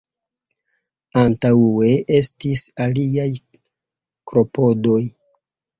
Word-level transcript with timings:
Antaŭe 1.25 1.91
estis 2.17 2.65
aliaj 2.87 3.31
klopodoj. 4.33 5.01